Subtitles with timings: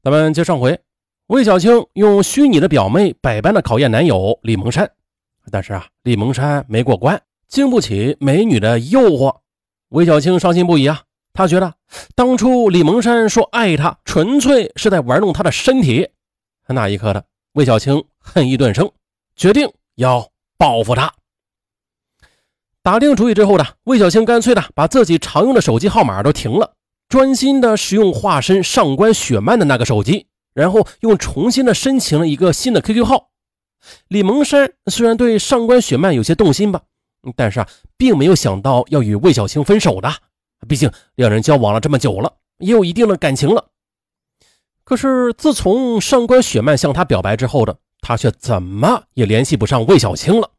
[0.00, 0.80] 咱们接上回，
[1.26, 4.88] 魏小青用虚拟的表妹百般的考验男友李蒙山，
[5.50, 9.38] 但是啊，李蒙山没过关，经不起美女的诱惑。
[9.88, 11.74] 魏小青伤心不已啊，他觉得
[12.14, 16.08] 当初李蒙山说爱他，纯粹是在玩弄他的身体。
[16.68, 18.88] 那一刻的魏小青恨意顿生，
[19.34, 21.12] 决定要报复他。
[22.82, 26.76] 打定主意之后呢魏小青干脆的把自己常用的手机号码都停了。
[27.08, 33.30] 专心的使用化身上官雪漫的那个手机，然后又重新的申请了一个新的 QQ 号。
[34.08, 36.82] 李蒙山虽然对上官雪漫有些动心吧，
[37.34, 40.12] 但是啊，并没有想到要与魏小青分手的。
[40.68, 43.70] 毕竟两人交往了这么久了，也有一定的感情了。
[44.84, 50.50] 可是自从上官雪漫向他表白之后的，他却怎么也联系不上魏小青了。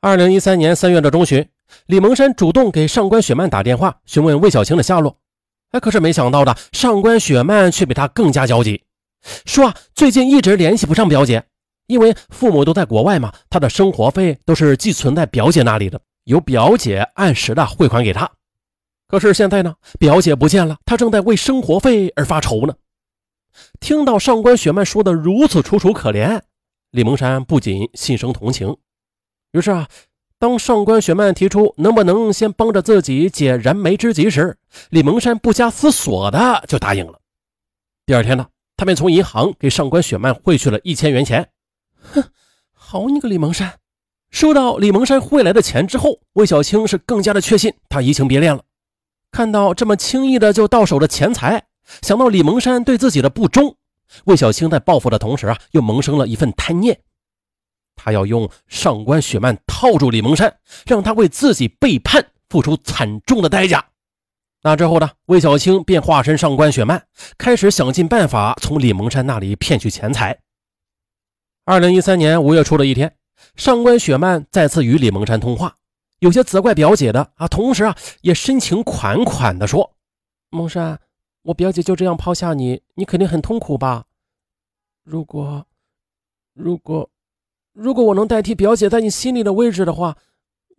[0.00, 1.48] 二零一三年三月的中旬，
[1.86, 5.18] 李蒙山主动给上官雪漫打电话，询问魏小青的下落。
[5.70, 8.84] 哎，可是没想到的，上官雪曼却比他更加焦急，
[9.44, 11.44] 说啊，最近一直联系不上表姐，
[11.88, 18.30] 因为父母都在国外嘛，她的生活费都是寄存在表姐那里的，由表姐按时的汇款给他。
[19.08, 22.74] 可是现在呢，表姐不见了，她正在为生活费而发愁呢。
[23.80, 26.40] 听到上官雪曼说的如此楚楚可怜，
[26.90, 28.76] 李蒙山不仅心生同情，
[29.52, 29.88] 于是啊。
[30.44, 34.58] 当上官雪漫提出能不能先帮着自己解燃眉之急时，
[34.90, 37.18] 李蒙山不加思索的就答应了。
[38.04, 41.48] 第二天呢，他便从银行给上官雪漫汇去了一千元钱。
[41.98, 42.22] 哼，
[42.74, 43.76] 好你个李蒙山！
[44.30, 48.62] 收到李蒙山汇来的钱之后，魏小青是更加的确信他移情别恋了。
[49.30, 51.64] 看到这么轻易的就到手的钱财，
[52.02, 53.74] 想到李蒙山对自己的不忠，
[54.24, 57.00] 魏小青在报复的同时啊，又萌生了一份贪念。
[58.04, 63.82] 他要用上官雪漫套住李蒙山，让他为自己背叛付出惨重的代价。
[64.62, 65.10] 那之后呢？
[65.24, 67.06] 魏小青便化身上官雪漫，
[67.38, 70.38] 开始想尽办法从李蒙山那里骗取钱财。
[71.64, 73.16] 二零一三年五月初的一天，
[73.56, 75.74] 上官雪漫再次与李蒙山通话，
[76.18, 79.94] 有些责怪表姐的啊，同时啊，也深情款款地说
[80.50, 81.00] ：“蒙山，
[81.44, 84.04] 我表姐就这样抛下你，你肯定很痛苦吧？
[85.04, 85.66] 如果，
[86.52, 87.08] 如果……”
[87.74, 90.16] 如果我能代替表姐在你心里的位置的话，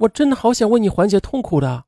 [0.00, 1.84] 我真的好想为你缓解痛苦的。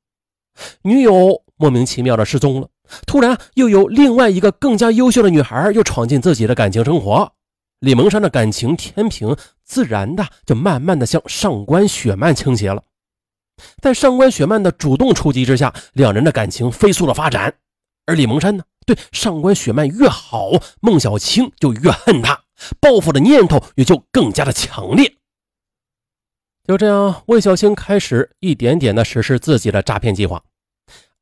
[0.82, 2.68] 女友莫名其妙的失踪了，
[3.06, 7.32] 突然又有另外一个更加优秀的女孩又闯进自己的感情生活，
[7.80, 12.82] 李蒙山的感情天平自然的就慢慢的向上官雪漫倾斜了。
[13.82, 17.54] 在上官雪漫的主动出击之下，两人的感情飞速的发展。
[18.06, 20.50] 而李蒙山呢，对上官雪漫越好，
[20.80, 22.40] 孟小青就越恨他。
[22.80, 25.14] 报复的念头也就更加的强烈。
[26.66, 30.42] 就这样，魏小青开始一点点的实施自己的诈骗计划。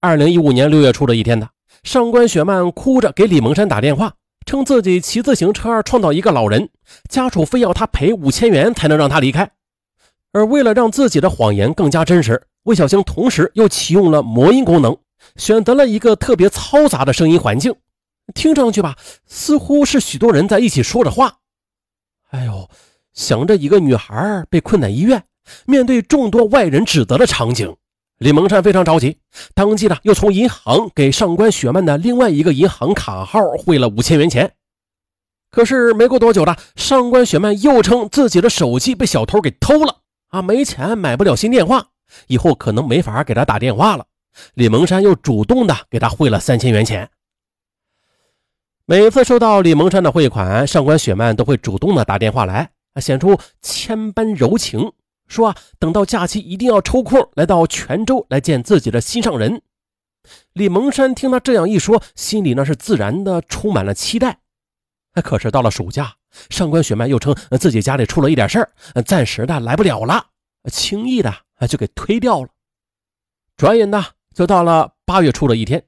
[0.00, 1.48] 二零一五年六月初的一天呢，
[1.82, 4.14] 上官雪曼哭着给李蒙山打电话，
[4.47, 6.69] 称自己骑自行车撞到一个老人，
[7.08, 9.50] 家属非要他赔五千元才能让他离开。
[10.32, 14.97] 而为了让自己的谎言更加真实，魏小青同时又启用了魔音功能，
[15.36, 17.74] 选择了一个特别嘈杂的声音环境。
[18.32, 21.38] 听上去吧，似乎是许多人在一起说着话。
[22.31, 22.69] 哎呦，
[23.12, 25.22] 想着一个女孩被困在医院，
[25.66, 27.76] 面对众多外人指责的场景，
[28.19, 29.19] 李蒙山非常着急，
[29.54, 34.54] 当即呢又从银行给上官雪曼的另外一个银行卡号汇了五千元钱。
[35.50, 39.98] 可是没过多久的，上官雪曼又称自己的手机被小偷给偷了
[40.28, 41.88] 啊，没钱买不了新电话，
[42.28, 44.06] 以后可能没法给他打电话了。
[44.54, 47.10] 李蒙山又主动的给他汇了三千元钱。
[48.92, 54.92] 每次收到李蒙山的汇款，上官雪曼都会主动的打电话来，显出千般柔情，
[55.28, 59.62] 说啊，等到假期一定要抽空来到泉州来见自己的心上人。
[60.53, 64.41] 李蒙山听他这样一说，心里那是自然的充满了期待。
[65.24, 66.12] 可是到了暑假，
[66.50, 70.26] 上官雪曼又称自己家里出了一点事儿，暂时的来不了了，
[70.70, 71.34] 轻易的
[71.66, 72.48] 就给推掉了。
[73.56, 74.04] 转眼的
[74.34, 75.82] 就到了八月初的一天。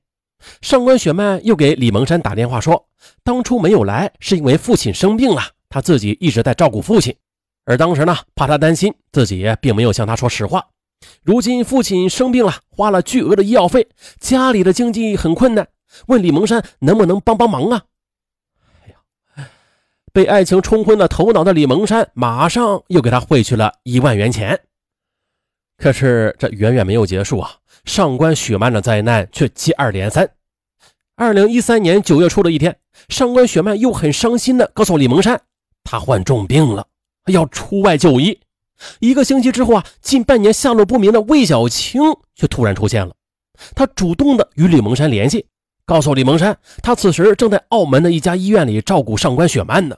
[0.60, 2.86] 上官雪曼又给李蒙山打电话说，
[3.22, 7.16] 当初没有来是因为父亲生病了，他自己一直在照顾父亲，
[7.64, 10.66] 而当时呢，怕他担心，自己并没有向他说实话。
[11.22, 13.88] 如今父亲生病了，花了巨额的医药费，
[14.18, 15.68] 家里的经济很困难，
[16.06, 17.82] 问李蒙山能不能帮帮忙啊？
[18.84, 19.48] 哎呀，
[20.12, 24.60] 被爱情冲昏了头脑的李蒙山，马上又给他汇去了一万元钱。
[25.76, 27.50] 可是这远远没有结束啊！
[27.84, 30.28] 上官雪漫的灾难却接二连三。
[31.16, 32.76] 二零一三年九月初的一天，
[33.08, 35.40] 上官雪漫又很伤心的告诉李蒙山，
[35.84, 36.86] 他患重病了，
[37.26, 38.40] 要出外就医。
[38.98, 42.02] 一个星期之后啊，近半年下落不明的魏小青
[42.34, 43.14] 却突然出现了。
[43.76, 45.46] 他主动的与李蒙山联系，
[45.86, 49.96] 告诉李蒙山，他此时正在澳门的一家医院里照顾上官雪曼呢。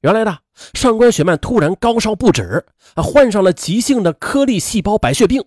[0.00, 0.38] 原来的
[0.72, 2.64] 上官雪曼突然高烧不止
[2.94, 5.44] 啊，患上了急性的颗粒细胞白血病，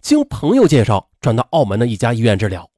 [0.00, 2.68] 经朋友介绍转到澳门的一家医院治疗。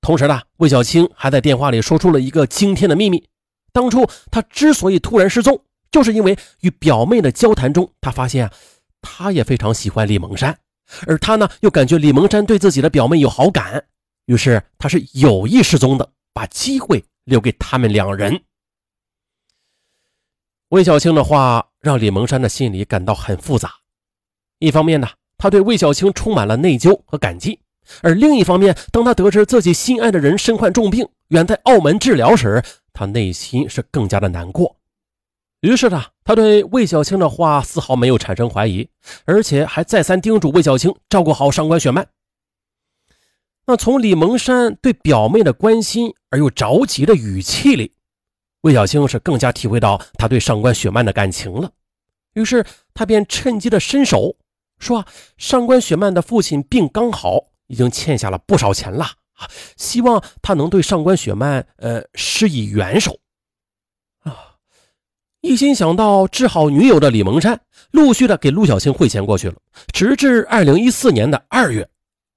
[0.00, 3.26] 同时呢，魏小青还在电话里说出了一个惊天的秘密：
[3.72, 5.58] 当初他之所以突然失踪，
[5.90, 8.52] 就是因为与表妹的交谈中，他发现啊，
[9.00, 10.58] 他也非常喜欢李蒙山，
[11.06, 13.86] 而他呢又感觉李蒙山对自己的表妹有好感。
[14.26, 18.42] 于是他是有意失踪的，把机会留给他们两人。
[20.68, 23.70] 魏小青的话让李蒙山的心里感到很复杂。
[24.58, 25.08] 一方面呢，
[25.44, 27.58] 他对魏小青充满了内疚和感激；
[28.00, 32.64] 而另一方面，当他得知自己心爱的人身患重病，远在澳门治疗时，
[32.94, 34.78] 他内心是更加的难过。
[35.60, 38.88] 于是呢，他对魏小青的话丝毫没有产生怀疑，
[39.26, 42.06] 而且还再三叮嘱魏小青照顾好上官雪曼。
[43.66, 47.92] 那从李蒙山对表妹的关心而又着急的语气里，
[48.62, 51.70] 魏小青是更加体会到他对上官雪曼的感情了。
[52.32, 52.64] 于是
[52.94, 54.36] 他便趁机的伸手
[54.84, 55.04] 说
[55.36, 59.06] ：“上官雪曼的父亲病刚好，已经欠下了不少钱了，
[59.76, 63.18] 希望他能对上官雪曼呃施以援手。”
[64.22, 64.56] 啊，
[65.40, 67.60] 一心想到治好女友的李蒙山，
[67.90, 69.56] 陆续的给陆小青汇钱过去了，
[69.92, 71.88] 直至二零一四年的二月。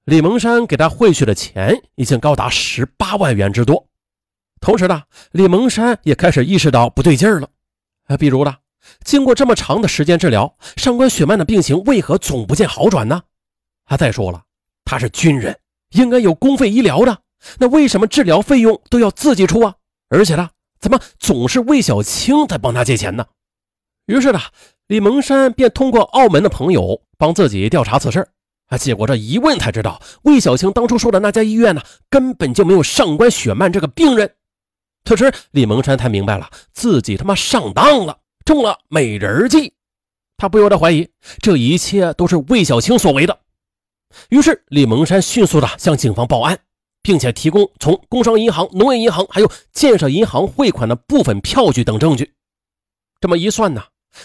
[0.04, 3.86] 李蒙山给他汇去的钱已经高达十八万元之多，
[4.58, 5.02] 同时呢，
[5.32, 7.50] 李蒙山也开始意识到不对劲儿了。
[8.04, 8.56] 啊，比如呢，
[9.04, 13.22] 经过这么长的时间治疗，上官雪曼的病情为何总不见好转呢？
[13.84, 14.42] 啊，再说了，
[14.84, 15.58] 他是军人，
[15.90, 17.18] 应该有公费医疗的，
[17.58, 19.74] 那为什么治疗费用都要自己出啊？
[20.08, 20.50] 而且呢，
[20.80, 23.26] 怎么总是魏小青在帮他借钱呢？
[24.06, 24.40] 于是呢，
[24.86, 28.28] 李蒙山便通过澳门的朋友帮自己调查此事。
[28.68, 28.76] 啊！
[28.76, 31.80] 结果这一问才知道，魏小青当初说的那家医院呢，
[32.10, 34.34] 根本就没有上官雪曼这个病人。
[35.06, 38.18] 此时，李蒙山才明白了自己他妈上当了，
[38.48, 39.74] 中了美人计。
[40.38, 41.06] 他不由得怀疑，
[41.42, 43.40] 这一切都是魏小青所为的。
[44.30, 46.58] 于是，李蒙山迅速的向警方报案，
[47.02, 52.32] 并且提供从工商银行、农业银行还有建设银行汇款的部分票据等证据。
[53.20, 53.82] 这么一算呢，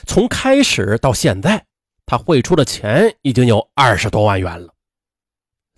[0.08, 1.66] 从开始到现在。
[2.06, 4.74] 他汇出的钱已经有二十多万元了。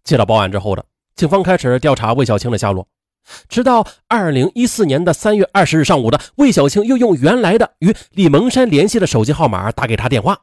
[0.03, 2.88] 接到报案之后的警方开始调查魏小青的下落，
[3.48, 10.39] 直到二零一四年的三月二十日上午的，魏小青又用原来的与李蒙山联系的手机号码打给他电话，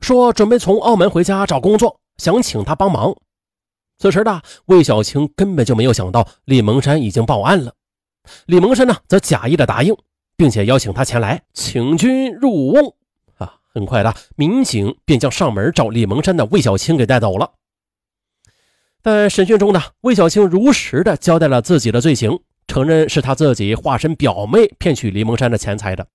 [0.00, 3.14] 说准备从澳门回家找工作，想请他帮忙。
[3.98, 7.74] 此时的魏小青根本就没有想到李蒙山已经报案了，
[8.46, 9.96] 李蒙山呢则假意的答应，
[10.36, 12.94] 并且邀请他前来请君入瓮。
[13.38, 17.52] 啊很快的，民警便将上门找李蒙山的魏小青给带走了。
[19.04, 26.06] 在审讯中呢，魏小青如实的交代了自己的罪行，承认是他自己化身表妹骗取李蒙山的钱财的，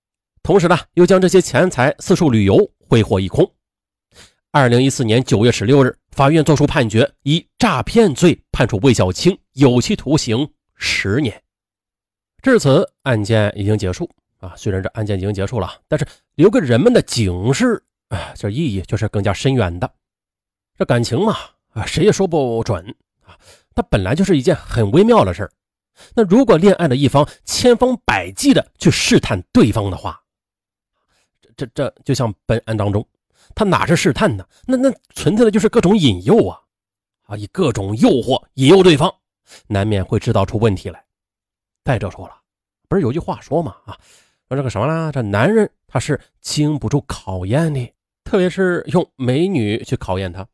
[0.42, 3.48] 同时呢，又将这些钱财四处旅游，挥霍一空。
[4.50, 11.40] 二零一四年九月十六日，法院作出判决，以诈骗罪判处魏小青有期徒刑十年。
[12.42, 14.10] 至此，案件已经结束。
[14.38, 16.04] 啊，虽然这案件已经结束了，但是
[16.34, 19.88] 留给人们的警示啊，这意义就是更加深远的。
[20.76, 21.36] 这感情嘛，
[21.70, 22.84] 啊，谁也说不准
[23.24, 23.38] 啊。
[23.74, 25.50] 它本来就是一件很微妙的事。
[26.14, 30.20] 那如果恋爱的一方千方百计的去试探对方的话，
[31.56, 33.06] 这这这就像本案当中，
[33.54, 34.46] 他哪是试探呢？
[34.66, 36.58] 那那存在的就是各种引诱啊
[37.26, 39.12] 啊，以各种诱惑引诱对方，
[39.66, 41.04] 难免会制造出问题来。
[41.84, 42.34] 再者说了，
[42.88, 43.98] 不是有句话说嘛啊？
[44.48, 45.12] 说这个什么呢？
[45.12, 47.92] 这男人他是经不住考验的，
[48.24, 50.46] 特别是用美女去考验他。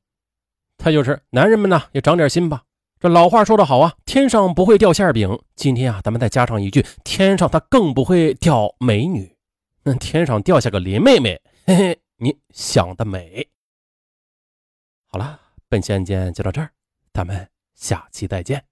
[0.78, 2.62] 他就是男人们呢，也长点心吧。
[2.98, 5.38] 这老话说得好啊，天上不会掉馅饼。
[5.54, 9.36] 今天啊，咱们再加上一句，天上它更不会掉美女。
[9.82, 13.46] 那天上掉下个林妹妹，嘿嘿，你想的美。
[15.06, 16.70] 好了，本期案件就到这儿，
[17.12, 18.64] 咱们下期再见。